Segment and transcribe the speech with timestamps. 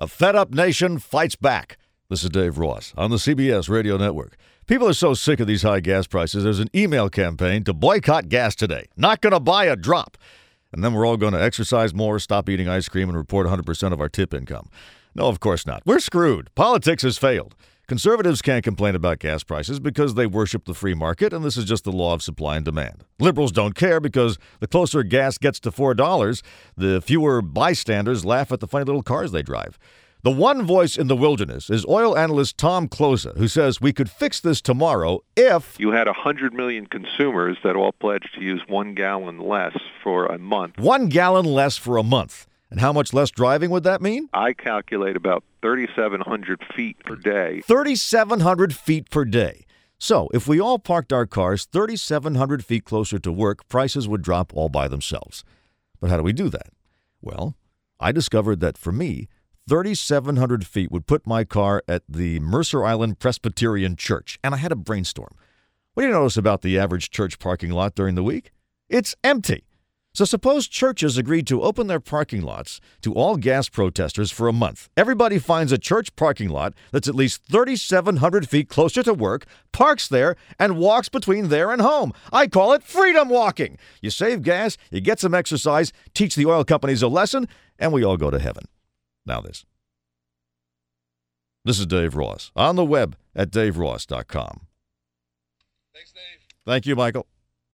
[0.00, 1.76] A fed up nation fights back.
[2.08, 4.36] This is Dave Ross on the CBS Radio Network.
[4.68, 8.28] People are so sick of these high gas prices, there's an email campaign to boycott
[8.28, 8.86] gas today.
[8.96, 10.16] Not going to buy a drop.
[10.72, 13.92] And then we're all going to exercise more, stop eating ice cream, and report 100%
[13.92, 14.70] of our tip income.
[15.16, 15.82] No, of course not.
[15.84, 16.54] We're screwed.
[16.54, 17.56] Politics has failed.
[17.88, 21.64] Conservatives can't complain about gas prices because they worship the free market, and this is
[21.64, 23.02] just the law of supply and demand.
[23.18, 26.42] Liberals don't care because the closer gas gets to $4,
[26.76, 29.78] the fewer bystanders laugh at the funny little cars they drive.
[30.22, 34.10] The one voice in the wilderness is oil analyst Tom Kloza, who says we could
[34.10, 38.92] fix this tomorrow if you had 100 million consumers that all pledged to use one
[38.92, 40.76] gallon less for a month.
[40.76, 42.46] One gallon less for a month.
[42.70, 44.28] And how much less driving would that mean?
[44.32, 47.62] I calculate about 3,700 feet per day.
[47.66, 49.64] 3,700 feet per day.
[49.98, 54.52] So, if we all parked our cars 3,700 feet closer to work, prices would drop
[54.54, 55.44] all by themselves.
[56.00, 56.68] But how do we do that?
[57.20, 57.56] Well,
[57.98, 59.28] I discovered that for me,
[59.68, 64.72] 3,700 feet would put my car at the Mercer Island Presbyterian Church, and I had
[64.72, 65.34] a brainstorm.
[65.94, 68.52] What do you notice about the average church parking lot during the week?
[68.88, 69.64] It's empty.
[70.18, 74.52] So suppose churches agreed to open their parking lots to all gas protesters for a
[74.52, 74.88] month.
[74.96, 80.08] Everybody finds a church parking lot that's at least 3,700 feet closer to work, parks
[80.08, 82.12] there, and walks between there and home.
[82.32, 83.78] I call it freedom walking.
[84.02, 87.46] You save gas, you get some exercise, teach the oil companies a lesson,
[87.78, 88.64] and we all go to heaven.
[89.24, 89.64] Now this.
[91.64, 94.66] This is Dave Ross on the web at daveross.com.
[95.94, 96.44] Thanks, Dave.
[96.66, 97.28] Thank you, Michael.